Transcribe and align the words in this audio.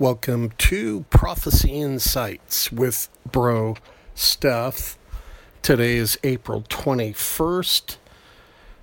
Welcome 0.00 0.52
to 0.56 1.04
Prophecy 1.10 1.72
Insights 1.72 2.72
with 2.72 3.10
Bro 3.30 3.76
Steph. 4.14 4.96
Today 5.60 5.96
is 5.96 6.18
April 6.24 6.62
21st, 6.62 7.98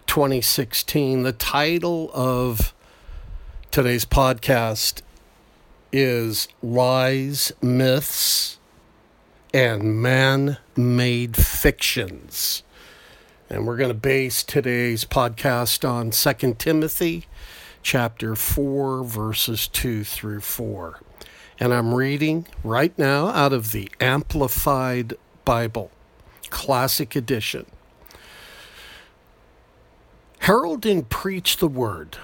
2016. 0.05 1.23
The 1.23 1.31
title 1.31 2.11
of 2.13 2.71
today's 3.71 4.05
podcast 4.05 5.01
is 5.91 6.49
Lies, 6.61 7.51
Myths, 7.63 8.59
and 9.51 9.99
Man 9.99 10.57
Made 10.75 11.35
Fictions. 11.35 12.61
And 13.49 13.65
we're 13.65 13.77
going 13.77 13.89
to 13.89 13.95
base 13.95 14.43
today's 14.43 15.03
podcast 15.03 15.83
on 15.83 16.11
2 16.11 16.53
Timothy 16.59 17.25
chapter 17.81 18.35
4, 18.35 19.03
verses 19.03 19.67
2 19.67 20.03
through 20.03 20.41
4. 20.41 20.99
And 21.59 21.73
I'm 21.73 21.93
reading 21.93 22.47
right 22.63 22.97
now 22.99 23.29
out 23.29 23.51
of 23.51 23.71
the 23.71 23.89
Amplified 23.99 25.15
Bible, 25.43 25.89
Classic 26.51 27.15
Edition. 27.15 27.65
Herald 30.41 30.85
and 30.85 31.09
preach 31.09 31.57
the 31.57 31.67
word. 31.67 32.17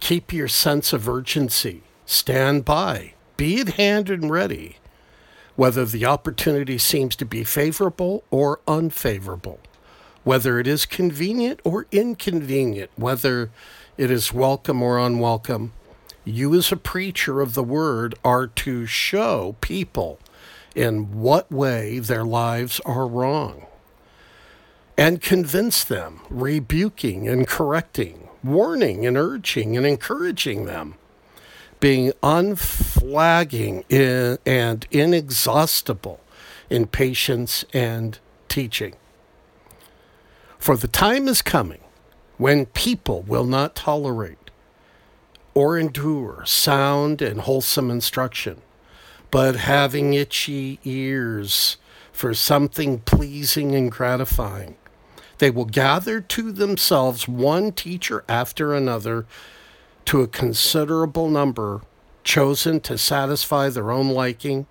Keep 0.00 0.32
your 0.32 0.48
sense 0.48 0.94
of 0.94 1.06
urgency. 1.06 1.82
Stand 2.06 2.64
by. 2.64 3.12
Be 3.36 3.60
at 3.60 3.70
hand 3.70 4.08
and 4.08 4.30
ready, 4.30 4.78
whether 5.54 5.84
the 5.84 6.06
opportunity 6.06 6.78
seems 6.78 7.14
to 7.16 7.26
be 7.26 7.44
favorable 7.44 8.24
or 8.30 8.60
unfavorable, 8.66 9.60
whether 10.24 10.58
it 10.58 10.66
is 10.66 10.86
convenient 10.86 11.60
or 11.62 11.86
inconvenient, 11.92 12.90
whether 12.96 13.50
it 13.98 14.10
is 14.10 14.32
welcome 14.32 14.82
or 14.82 14.98
unwelcome. 14.98 15.72
You, 16.24 16.54
as 16.54 16.70
a 16.70 16.76
preacher 16.76 17.40
of 17.40 17.54
the 17.54 17.64
word, 17.64 18.14
are 18.24 18.46
to 18.46 18.86
show 18.86 19.56
people 19.60 20.20
in 20.74 21.20
what 21.20 21.50
way 21.50 21.98
their 21.98 22.24
lives 22.24 22.80
are 22.86 23.06
wrong 23.06 23.66
and 24.96 25.20
convince 25.20 25.84
them, 25.84 26.20
rebuking 26.30 27.28
and 27.28 27.46
correcting, 27.46 28.28
warning 28.44 29.06
and 29.06 29.16
urging 29.16 29.76
and 29.76 29.86
encouraging 29.86 30.64
them, 30.64 30.94
being 31.80 32.12
unflagging 32.22 33.84
in, 33.88 34.38
and 34.46 34.86
inexhaustible 34.90 36.20
in 36.70 36.86
patience 36.86 37.64
and 37.72 38.18
teaching. 38.48 38.94
For 40.58 40.76
the 40.76 40.88
time 40.88 41.26
is 41.26 41.42
coming 41.42 41.80
when 42.36 42.66
people 42.66 43.22
will 43.22 43.44
not 43.44 43.74
tolerate 43.74 44.41
or 45.54 45.78
endure 45.78 46.42
sound 46.46 47.20
and 47.20 47.42
wholesome 47.42 47.90
instruction, 47.90 48.60
but 49.30 49.56
having 49.56 50.14
itchy 50.14 50.78
ears 50.84 51.76
for 52.12 52.34
something 52.34 52.98
pleasing 53.00 53.74
and 53.74 53.90
gratifying, 53.90 54.76
they 55.38 55.50
will 55.50 55.64
gather 55.64 56.20
to 56.20 56.52
themselves 56.52 57.26
one 57.26 57.72
teacher 57.72 58.24
after 58.28 58.74
another 58.74 59.26
to 60.04 60.20
a 60.20 60.28
considerable 60.28 61.28
number, 61.28 61.80
chosen 62.24 62.80
to 62.80 62.96
satisfy 62.96 63.68
their 63.68 63.90
own 63.90 64.08
liking 64.10 64.66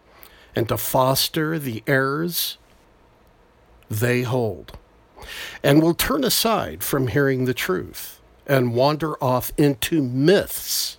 and 0.56 0.70
to 0.70 0.78
foster 0.78 1.60
the 1.60 1.84
errors 1.88 2.58
they 3.90 4.22
hold 4.22 4.78
and 5.64 5.82
will 5.82 5.94
turn 5.94 6.24
aside 6.24 6.84
from 6.84 7.08
hearing 7.08 7.46
the 7.46 7.54
truth 7.54 8.21
and 8.52 8.76
wander 8.76 9.16
off 9.24 9.50
into 9.56 10.04
myths 10.04 10.98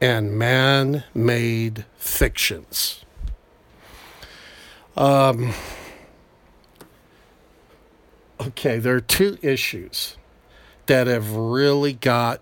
and 0.00 0.36
man 0.36 1.04
made 1.14 1.84
fictions. 1.96 3.04
Um, 4.96 5.54
okay, 8.40 8.80
there 8.80 8.96
are 8.96 9.00
two 9.00 9.38
issues 9.42 10.16
that 10.86 11.06
have 11.06 11.30
really 11.30 11.92
got 11.92 12.40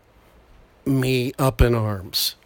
me 0.86 1.34
up 1.38 1.60
in 1.60 1.74
arms 1.74 2.36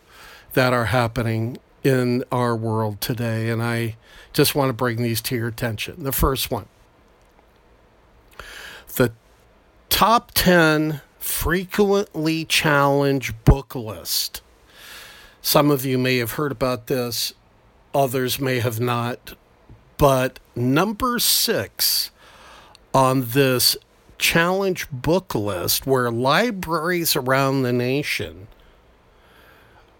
that 0.54 0.72
are 0.72 0.86
happening 0.86 1.58
in 1.84 2.24
our 2.32 2.56
world 2.56 3.00
today, 3.00 3.50
and 3.50 3.62
I 3.62 3.94
just 4.32 4.56
want 4.56 4.70
to 4.70 4.72
bring 4.72 4.96
these 4.96 5.20
to 5.22 5.36
your 5.36 5.46
attention. 5.46 6.02
The 6.02 6.10
first 6.10 6.50
one 6.50 6.66
the 8.96 9.12
top 9.90 10.32
10 10.32 11.02
frequently 11.26 12.44
challenged 12.44 13.44
book 13.44 13.74
list. 13.74 14.42
Some 15.42 15.70
of 15.70 15.84
you 15.84 15.98
may 15.98 16.18
have 16.18 16.32
heard 16.32 16.52
about 16.52 16.86
this, 16.86 17.34
others 17.94 18.40
may 18.40 18.60
have 18.60 18.80
not. 18.80 19.36
But 19.98 20.38
number 20.54 21.18
six 21.18 22.10
on 22.94 23.28
this 23.30 23.76
challenge 24.18 24.90
book 24.90 25.34
list, 25.34 25.86
where 25.86 26.10
libraries 26.10 27.16
around 27.16 27.62
the 27.62 27.72
nation 27.72 28.48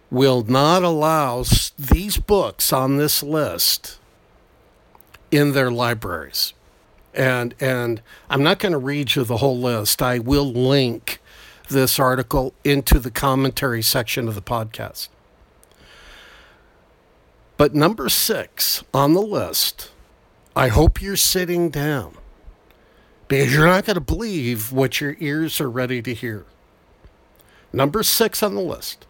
will 0.09 0.43
not 0.43 0.83
allow 0.83 1.43
these 1.77 2.17
books 2.17 2.71
on 2.71 2.97
this 2.97 3.21
list 3.21 3.99
in 5.29 5.51
their 5.51 5.69
libraries 5.69 6.53
and 7.17 7.55
and 7.59 8.01
I'm 8.29 8.43
not 8.43 8.59
going 8.59 8.71
to 8.71 8.77
read 8.77 9.15
you 9.15 9.23
the 9.23 9.37
whole 9.37 9.57
list. 9.57 10.01
I 10.01 10.19
will 10.19 10.49
link 10.49 11.19
this 11.67 11.99
article 11.99 12.53
into 12.63 12.99
the 12.99 13.11
commentary 13.11 13.81
section 13.81 14.27
of 14.27 14.35
the 14.35 14.41
podcast. 14.41 15.09
But 17.57 17.73
number 17.73 18.07
six 18.07 18.83
on 18.93 19.13
the 19.13 19.21
list, 19.21 19.91
I 20.55 20.67
hope 20.67 21.01
you're 21.01 21.17
sitting 21.17 21.69
down 21.69 22.13
because 23.27 23.53
you're 23.53 23.65
not 23.65 23.85
going 23.85 23.95
to 23.95 24.01
believe 24.01 24.71
what 24.71 25.01
your 25.01 25.17
ears 25.19 25.59
are 25.59 25.69
ready 25.69 26.01
to 26.03 26.13
hear. 26.13 26.45
Number 27.73 28.03
six 28.03 28.41
on 28.43 28.53
the 28.55 28.61
list, 28.61 29.07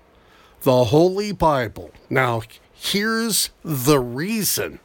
the 0.62 0.85
Holy 0.85 1.34
Bible. 1.34 1.91
Now, 2.09 2.41
here's 2.73 3.50
the 3.63 4.00
reason 4.00 4.79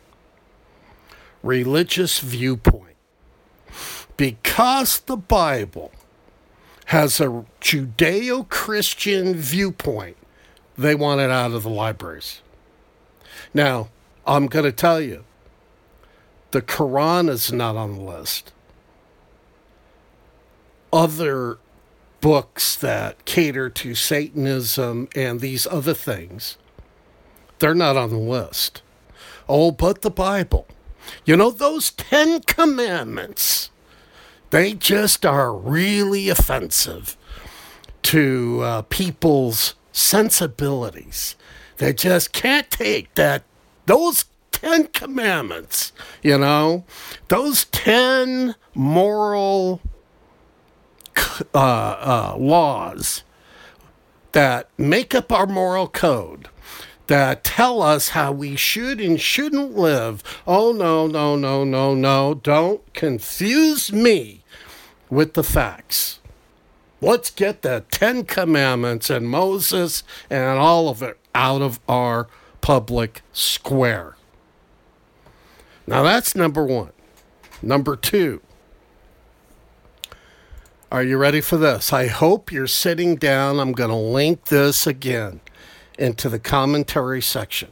religious 1.42 2.18
viewpoint 2.18 2.91
because 4.16 5.00
the 5.00 5.16
Bible 5.16 5.92
has 6.86 7.20
a 7.20 7.44
Judeo 7.60 8.48
Christian 8.48 9.34
viewpoint, 9.34 10.16
they 10.76 10.94
want 10.94 11.20
it 11.20 11.30
out 11.30 11.52
of 11.52 11.62
the 11.62 11.70
libraries. 11.70 12.40
Now, 13.54 13.88
I'm 14.26 14.46
going 14.46 14.64
to 14.64 14.72
tell 14.72 15.00
you, 15.00 15.24
the 16.50 16.62
Quran 16.62 17.28
is 17.28 17.52
not 17.52 17.76
on 17.76 17.94
the 17.94 18.02
list. 18.02 18.52
Other 20.92 21.58
books 22.20 22.76
that 22.76 23.24
cater 23.24 23.68
to 23.70 23.94
Satanism 23.94 25.08
and 25.16 25.40
these 25.40 25.66
other 25.66 25.94
things, 25.94 26.58
they're 27.58 27.74
not 27.74 27.96
on 27.96 28.10
the 28.10 28.18
list. 28.18 28.82
Oh, 29.48 29.70
but 29.70 30.02
the 30.02 30.10
Bible. 30.10 30.66
You 31.24 31.36
know, 31.36 31.50
those 31.50 31.90
Ten 31.90 32.42
Commandments 32.42 33.70
they 34.52 34.74
just 34.74 35.24
are 35.24 35.52
really 35.54 36.28
offensive 36.28 37.16
to 38.02 38.60
uh, 38.62 38.82
people's 38.82 39.74
sensibilities. 39.92 41.36
They 41.78 41.94
just 41.94 42.34
can't 42.34 42.70
take 42.70 43.14
that 43.14 43.44
those 43.86 44.26
10 44.52 44.88
commandments, 44.88 45.92
you 46.22 46.36
know, 46.36 46.84
those 47.28 47.64
10 47.64 48.54
moral 48.74 49.80
uh, 51.54 51.58
uh, 51.58 52.36
laws 52.38 53.24
that 54.32 54.68
make 54.76 55.14
up 55.14 55.32
our 55.32 55.46
moral 55.46 55.88
code 55.88 56.48
that 57.06 57.42
tell 57.42 57.80
us 57.80 58.10
how 58.10 58.32
we 58.32 58.54
should 58.54 59.00
and 59.00 59.18
shouldn't 59.18 59.76
live. 59.76 60.22
Oh, 60.46 60.72
no, 60.72 61.06
no, 61.06 61.36
no, 61.36 61.64
no, 61.64 61.94
no. 61.94 62.34
Don't 62.34 62.92
confuse 62.92 63.90
me 63.90 64.41
with 65.12 65.34
the 65.34 65.42
facts. 65.42 66.20
Let's 67.02 67.28
get 67.28 67.60
the 67.60 67.84
Ten 67.90 68.24
Commandments 68.24 69.10
and 69.10 69.28
Moses 69.28 70.04
and 70.30 70.58
all 70.58 70.88
of 70.88 71.02
it 71.02 71.18
out 71.34 71.60
of 71.60 71.80
our 71.86 72.28
public 72.62 73.20
square. 73.30 74.16
Now 75.86 76.02
that's 76.02 76.34
number 76.34 76.64
one. 76.64 76.92
Number 77.60 77.94
two. 77.94 78.40
Are 80.90 81.02
you 81.02 81.18
ready 81.18 81.42
for 81.42 81.58
this? 81.58 81.92
I 81.92 82.06
hope 82.06 82.50
you're 82.50 82.66
sitting 82.66 83.16
down. 83.16 83.60
I'm 83.60 83.72
going 83.72 83.90
to 83.90 83.96
link 83.96 84.46
this 84.46 84.86
again 84.86 85.40
into 85.98 86.30
the 86.30 86.38
commentary 86.38 87.20
section 87.20 87.70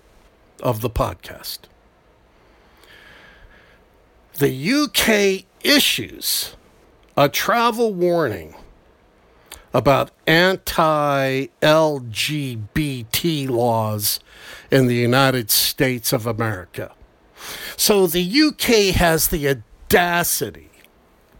of 0.62 0.82
the 0.82 0.90
podcast. 0.90 1.60
The 4.38 4.72
UK 4.72 5.46
issues 5.64 6.54
a 7.20 7.28
travel 7.28 7.92
warning 7.92 8.54
about 9.74 10.10
anti 10.26 11.48
LGBT 11.60 13.50
laws 13.50 14.20
in 14.70 14.86
the 14.86 14.94
United 14.94 15.50
States 15.50 16.14
of 16.14 16.26
America. 16.26 16.92
So 17.76 18.06
the 18.06 18.22
UK 18.22 18.94
has 18.96 19.28
the 19.28 19.50
audacity 19.50 20.70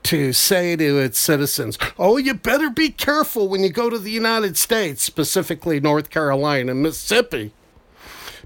to 0.02 0.34
say 0.34 0.76
to 0.76 0.98
its 0.98 1.18
citizens, 1.18 1.78
oh, 1.98 2.18
you 2.18 2.34
better 2.34 2.68
be 2.68 2.90
careful 2.90 3.48
when 3.48 3.62
you 3.62 3.70
go 3.70 3.88
to 3.88 3.98
the 3.98 4.10
United 4.10 4.58
States, 4.58 5.02
specifically 5.02 5.80
North 5.80 6.10
Carolina 6.10 6.72
and 6.72 6.82
Mississippi, 6.82 7.54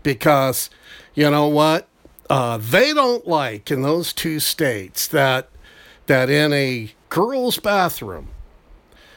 because 0.05 0.71
you 1.15 1.29
know 1.29 1.49
what? 1.49 1.89
Uh, 2.31 2.59
they 2.59 2.95
don't 2.95 3.27
like 3.27 3.73
in 3.73 3.83
those 3.83 4.13
two 4.13 4.39
states 4.39 5.09
that 5.09 5.49
that 6.07 6.31
in 6.31 6.53
a 6.53 6.93
girl's 7.09 7.59
bathroom, 7.59 8.29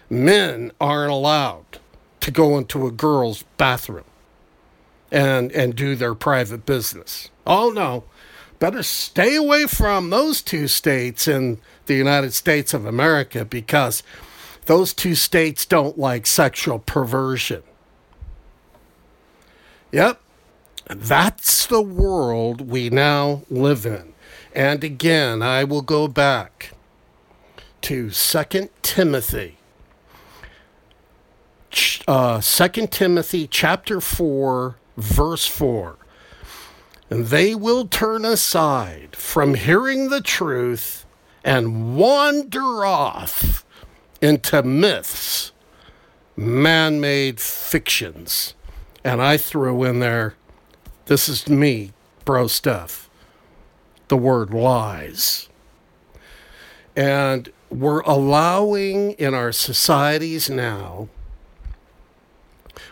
men 0.10 0.72
aren't 0.80 1.12
allowed 1.12 1.80
to 2.22 2.32
go 2.32 2.58
into 2.58 2.88
a 2.88 2.92
girl's 2.92 3.44
bathroom 3.58 4.04
and 5.12 5.52
and 5.52 5.76
do 5.76 5.96
their 5.96 6.14
private 6.14 6.66
business. 6.66 7.30
Oh 7.46 7.70
no, 7.70 8.04
better 8.60 8.84
stay 8.84 9.36
away 9.36 9.66
from 9.66 10.10
those 10.10 10.42
two 10.42 10.68
states 10.68 11.28
in 11.28 11.60
the 11.86 11.96
United 11.96 12.34
States 12.34 12.74
of 12.74 12.86
America 12.86 13.46
because 13.46 14.04
those 14.66 14.94
two 14.94 15.16
states 15.16 15.66
don't 15.66 15.98
like 15.98 16.26
sexual 16.26 16.80
perversion. 16.80 17.64
Yep. 19.92 20.20
That's 20.90 21.66
the 21.66 21.82
world 21.82 22.62
we 22.62 22.90
now 22.90 23.44
live 23.50 23.86
in. 23.86 24.14
And 24.54 24.84
again, 24.84 25.42
I 25.42 25.64
will 25.64 25.82
go 25.82 26.08
back 26.08 26.74
to 27.82 28.10
Second 28.10 28.70
Timothy. 28.82 29.58
Uh, 32.08 32.42
2 32.42 32.88
Timothy 32.88 33.48
chapter 33.48 34.00
4, 34.00 34.78
verse 34.96 35.46
4. 35.46 35.98
And 37.10 37.28
they 37.28 37.56
will 37.56 37.88
turn 37.88 38.26
aside 38.26 39.16
from 39.16 39.54
hearing 39.54 40.10
the 40.10 40.22
truth 40.22 41.06
and 41.44 41.96
wander 41.96 42.86
off 42.86 43.66
into 44.22 44.64
myths, 44.64 45.52
man 46.36 47.00
made 47.00 47.40
fictions. 47.40 48.54
And 49.04 49.22
I 49.22 49.38
threw 49.38 49.84
in 49.84 50.00
there, 50.00 50.36
this 51.06 51.30
is 51.30 51.48
me, 51.48 51.94
Bro 52.26 52.48
Steph, 52.48 53.10
the 54.10 54.18
word 54.18 54.54
lies. 54.54 55.48
And 56.96 57.50
we're 57.70 58.02
allowing 58.02 59.12
in 59.14 59.34
our 59.34 59.52
societies 59.52 60.50
now, 60.50 61.10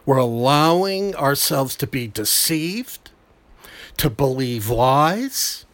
we're 0.06 0.18
allowing 0.18 1.16
ourselves 1.16 1.76
to 1.78 1.88
be 1.88 2.08
deceived, 2.08 3.12
to 3.98 4.10
believe 4.10 4.70
lies, 4.70 5.66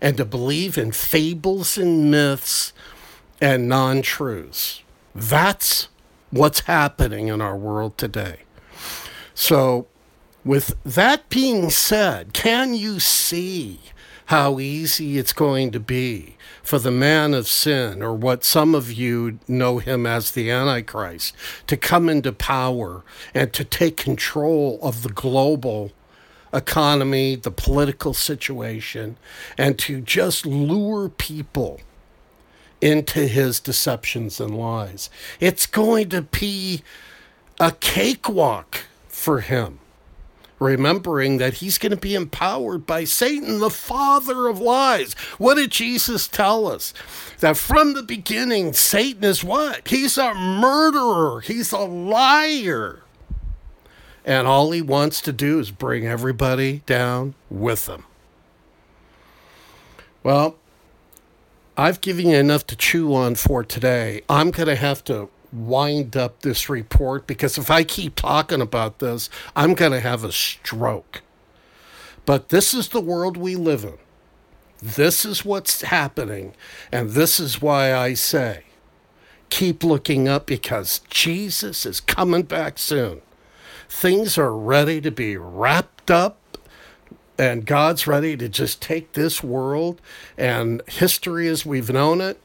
and 0.00 0.16
to 0.18 0.24
believe 0.24 0.76
in 0.76 0.92
fables 0.92 1.78
and 1.78 2.10
myths 2.10 2.72
and 3.40 3.68
non 3.68 4.02
truths. 4.02 4.82
That's 5.14 5.88
what's 6.30 6.60
happening 6.60 7.28
in 7.28 7.40
our 7.40 7.56
world 7.56 7.96
today. 7.96 8.40
So, 9.34 9.86
with 10.44 10.76
that 10.84 11.28
being 11.28 11.70
said, 11.70 12.32
can 12.32 12.74
you 12.74 13.00
see 13.00 13.80
how 14.26 14.58
easy 14.58 15.18
it's 15.18 15.32
going 15.32 15.70
to 15.72 15.80
be 15.80 16.36
for 16.62 16.78
the 16.78 16.90
man 16.90 17.34
of 17.34 17.46
sin, 17.46 18.02
or 18.02 18.14
what 18.14 18.42
some 18.42 18.74
of 18.74 18.90
you 18.90 19.38
know 19.46 19.78
him 19.78 20.06
as 20.06 20.30
the 20.30 20.50
Antichrist, 20.50 21.34
to 21.66 21.76
come 21.76 22.08
into 22.08 22.32
power 22.32 23.02
and 23.34 23.52
to 23.52 23.64
take 23.64 23.96
control 23.96 24.78
of 24.82 25.02
the 25.02 25.10
global 25.10 25.92
economy, 26.54 27.34
the 27.34 27.50
political 27.50 28.14
situation, 28.14 29.16
and 29.58 29.78
to 29.78 30.00
just 30.00 30.46
lure 30.46 31.08
people 31.08 31.80
into 32.80 33.26
his 33.26 33.60
deceptions 33.60 34.40
and 34.40 34.56
lies. 34.56 35.10
It's 35.40 35.66
going 35.66 36.08
to 36.10 36.22
be 36.22 36.82
a 37.60 37.72
cakewalk 37.72 38.84
for 39.08 39.40
him 39.40 39.80
remembering 40.58 41.38
that 41.38 41.54
he's 41.54 41.78
going 41.78 41.90
to 41.90 41.96
be 41.96 42.14
empowered 42.14 42.86
by 42.86 43.04
Satan, 43.04 43.58
the 43.58 43.70
father 43.70 44.48
of 44.48 44.60
lies. 44.60 45.14
What 45.38 45.56
did 45.56 45.70
Jesus 45.70 46.28
tell 46.28 46.66
us? 46.66 46.94
That 47.40 47.56
from 47.56 47.94
the 47.94 48.02
beginning, 48.02 48.72
Satan 48.72 49.24
is 49.24 49.44
what? 49.44 49.88
He's 49.88 50.16
a 50.16 50.34
murderer, 50.34 51.40
he's 51.40 51.72
a 51.72 51.80
liar. 51.80 53.00
And 54.24 54.46
all 54.46 54.70
he 54.70 54.80
wants 54.80 55.20
to 55.22 55.32
do 55.32 55.58
is 55.58 55.70
bring 55.70 56.06
everybody 56.06 56.82
down 56.86 57.34
with 57.50 57.86
him. 57.88 58.04
Well, 60.22 60.56
I've 61.76 62.00
given 62.00 62.28
you 62.28 62.36
enough 62.36 62.66
to 62.68 62.76
chew 62.76 63.14
on 63.14 63.34
for 63.34 63.62
today. 63.62 64.22
I'm 64.28 64.50
going 64.50 64.68
to 64.68 64.76
have 64.76 65.04
to 65.04 65.28
wind 65.54 66.16
up 66.16 66.40
this 66.40 66.68
report 66.68 67.26
because 67.26 67.56
if 67.56 67.70
I 67.70 67.84
keep 67.84 68.16
talking 68.16 68.60
about 68.60 68.98
this, 68.98 69.30
I'm 69.54 69.74
going 69.74 69.92
to 69.92 70.00
have 70.00 70.24
a 70.24 70.32
stroke. 70.32 71.22
But 72.26 72.48
this 72.48 72.74
is 72.74 72.88
the 72.88 73.00
world 73.00 73.36
we 73.36 73.54
live 73.54 73.84
in. 73.84 73.98
This 74.82 75.24
is 75.24 75.44
what's 75.44 75.82
happening. 75.82 76.54
And 76.92 77.10
this 77.10 77.38
is 77.38 77.62
why 77.62 77.94
I 77.94 78.14
say 78.14 78.64
keep 79.50 79.84
looking 79.84 80.26
up 80.26 80.46
because 80.46 81.00
Jesus 81.10 81.86
is 81.86 82.00
coming 82.00 82.42
back 82.42 82.78
soon. 82.78 83.20
Things 83.88 84.36
are 84.36 84.56
ready 84.56 85.00
to 85.00 85.10
be 85.10 85.36
wrapped 85.36 86.10
up. 86.10 86.38
And 87.38 87.66
God's 87.66 88.06
ready 88.06 88.36
to 88.36 88.48
just 88.48 88.80
take 88.80 89.12
this 89.12 89.42
world 89.42 90.00
and 90.38 90.82
history 90.88 91.48
as 91.48 91.66
we've 91.66 91.90
known 91.90 92.20
it 92.20 92.40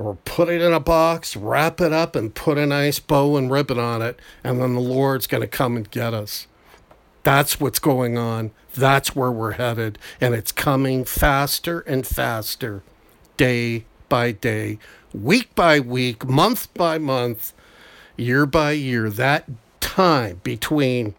or 0.00 0.14
put 0.24 0.48
it 0.48 0.62
in 0.62 0.72
a 0.72 0.80
box, 0.80 1.36
wrap 1.36 1.78
it 1.78 1.92
up, 1.92 2.16
and 2.16 2.34
put 2.34 2.56
a 2.56 2.64
nice 2.64 2.98
bow 2.98 3.36
and 3.36 3.50
ribbon 3.50 3.78
on 3.78 4.00
it, 4.00 4.18
and 4.42 4.58
then 4.58 4.74
the 4.74 4.80
Lord's 4.80 5.26
going 5.26 5.42
to 5.42 5.46
come 5.46 5.76
and 5.76 5.90
get 5.90 6.14
us. 6.14 6.46
That's 7.22 7.60
what's 7.60 7.78
going 7.78 8.16
on. 8.16 8.50
That's 8.72 9.14
where 9.14 9.30
we're 9.30 9.52
headed. 9.52 9.98
And 10.18 10.34
it's 10.34 10.52
coming 10.52 11.04
faster 11.04 11.80
and 11.80 12.06
faster, 12.06 12.82
day 13.36 13.84
by 14.08 14.32
day, 14.32 14.78
week 15.12 15.54
by 15.54 15.80
week, 15.80 16.26
month 16.26 16.72
by 16.72 16.96
month, 16.96 17.52
year 18.16 18.46
by 18.46 18.72
year. 18.72 19.10
That 19.10 19.50
time 19.80 20.40
between 20.42 21.14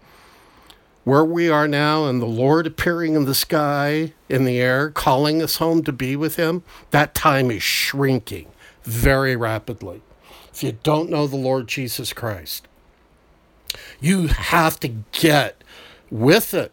where 1.03 1.25
we 1.25 1.49
are 1.49 1.67
now 1.67 2.07
and 2.07 2.19
the 2.19 2.25
Lord 2.25 2.65
appearing 2.65 3.13
in 3.13 3.25
the 3.25 3.35
sky, 3.35 4.13
in 4.27 4.45
the 4.45 4.59
air, 4.59 4.89
calling 4.89 5.39
us 5.39 5.57
home 5.57 5.83
to 5.83 5.91
be 5.91 6.15
with 6.15 6.37
Him, 6.37 6.63
that 6.89 7.13
time 7.13 7.51
is 7.51 7.61
shrinking 7.61 8.47
very 8.83 9.35
rapidly. 9.35 10.01
If 10.53 10.63
you 10.63 10.77
don't 10.83 11.09
know 11.09 11.27
the 11.27 11.37
Lord 11.37 11.67
Jesus 11.67 12.13
Christ, 12.13 12.67
you 13.99 14.27
have 14.27 14.79
to 14.81 14.89
get 15.11 15.63
with 16.09 16.53
it. 16.53 16.71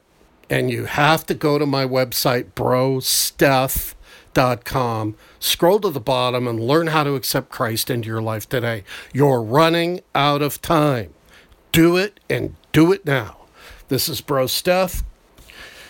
And 0.51 0.71
you 0.71 0.87
have 0.87 1.27
to 1.27 1.35
go 1.35 1.59
to 1.59 1.67
my 1.67 1.85
website, 1.85 2.53
brosteph.com. 2.55 5.17
Scroll 5.39 5.81
to 5.81 5.91
the 5.91 6.01
bottom 6.01 6.49
and 6.49 6.59
learn 6.59 6.87
how 6.87 7.05
to 7.05 7.15
accept 7.15 7.51
Christ 7.51 7.91
into 7.91 8.09
your 8.09 8.23
life 8.23 8.49
today. 8.49 8.83
You're 9.13 9.43
running 9.43 10.01
out 10.15 10.41
of 10.41 10.63
time. 10.63 11.13
Do 11.71 11.99
it 11.99 12.19
and 12.31 12.57
do 12.73 12.93
it 12.93 13.05
now. 13.05 13.37
This 13.89 14.09
is 14.09 14.23
Bro 14.23 14.47
Steph. 14.47 15.05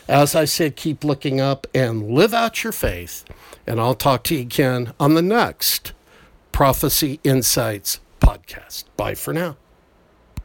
As 0.08 0.34
I 0.34 0.44
said, 0.44 0.74
keep 0.74 1.04
looking 1.04 1.40
up 1.40 1.68
and 1.72 2.10
live 2.10 2.34
out 2.34 2.64
your 2.64 2.72
faith. 2.72 3.24
And 3.66 3.80
I'll 3.80 3.94
talk 3.94 4.24
to 4.24 4.34
you 4.34 4.40
again 4.40 4.92
on 4.98 5.14
the 5.14 5.22
next 5.22 5.92
Prophecy 6.58 7.20
Insights 7.22 8.00
podcast. 8.20 8.82
Bye 8.96 9.14
for 9.14 9.32
now. 9.32 9.56